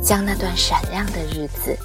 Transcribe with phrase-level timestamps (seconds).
[0.00, 1.76] 将那段闪亮的日子。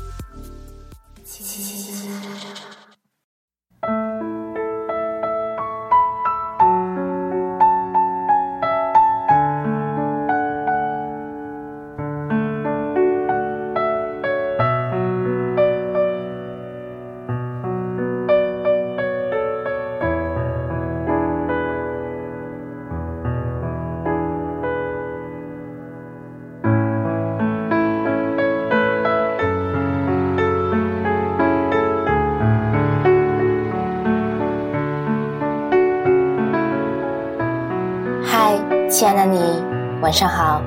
[39.01, 39.63] 亲爱的你，
[39.99, 40.61] 晚上好，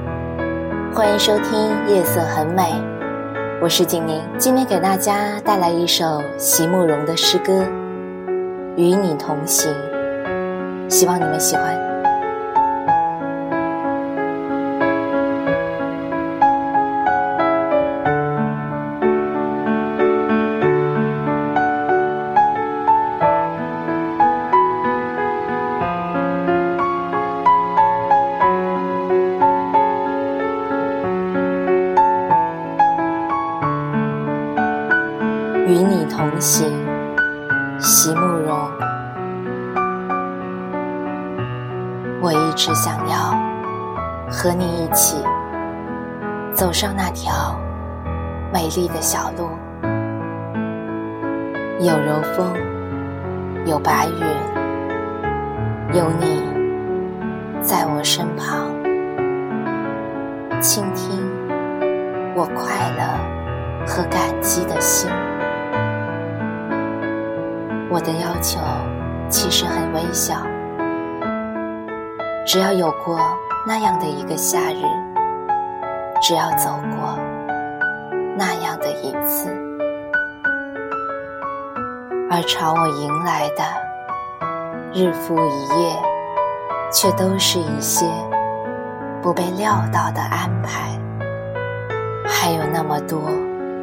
[0.92, 2.62] 欢迎收听《夜色很美》，
[3.62, 7.52] 我是景宁，今天给大家带来一首席慕容的诗歌
[8.74, 9.72] 《与你同行》，
[10.90, 11.93] 希望你们喜欢。
[35.66, 36.70] 与你同行，
[37.80, 38.70] 席慕容。
[42.20, 43.34] 我一直想要
[44.30, 45.16] 和你一起
[46.52, 47.58] 走上那条
[48.52, 49.48] 美丽的小路，
[51.80, 52.52] 有柔风，
[53.64, 56.42] 有白云，有你
[57.62, 58.68] 在我身旁，
[60.60, 61.18] 倾听
[62.34, 65.10] 我快乐和感激的心。
[67.94, 68.58] 我的要求
[69.28, 70.34] 其实很微小，
[72.44, 73.20] 只要有过
[73.64, 74.82] 那样的一个夏日，
[76.20, 77.16] 只要走过
[78.36, 79.48] 那样的一次，
[82.28, 83.62] 而朝我迎来的
[84.92, 85.96] 日复一夜，
[86.92, 88.04] 却都是一些
[89.22, 90.98] 不被料到的安排，
[92.26, 93.20] 还有那么多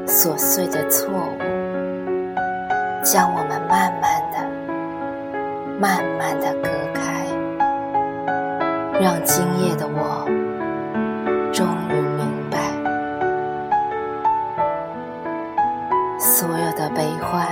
[0.05, 1.60] 琐碎的错误。
[3.03, 4.37] 将我们慢慢的、
[5.79, 7.25] 慢慢的隔开，
[8.99, 10.23] 让今夜的我
[11.51, 12.59] 终于明白，
[16.19, 17.47] 所有的悲欢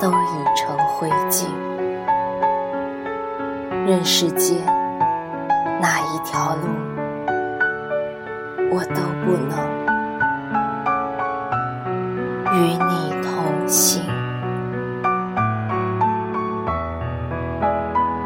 [0.00, 1.46] 都已成灰烬，
[3.86, 4.56] 任世间
[5.82, 6.62] 哪一条路
[8.72, 9.73] 我都不能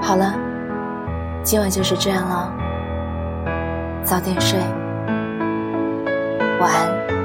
[0.09, 0.33] 好了，
[1.43, 2.51] 今晚就是这样了，
[4.03, 4.59] 早点睡，
[6.59, 7.18] 晚安。